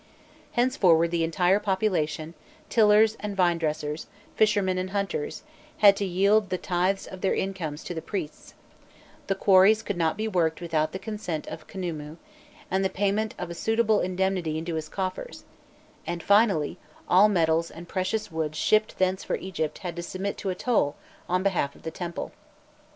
[0.53, 2.33] Henceforward the entire population,
[2.69, 5.43] tillers and vinedressers, fishermen and hunters,
[5.77, 8.55] had to yield the tithe of their incomes to the priests;
[9.27, 12.17] the quarries could not be worked without the consent of Khnûmû,
[12.71, 15.43] and the payment of a suitable indemnity into his coffers,
[16.07, 20.49] and finally, all metals and precious woods shipped thence for Egypt had to submit to
[20.49, 20.95] a toll
[21.29, 22.31] on behalf of the temple.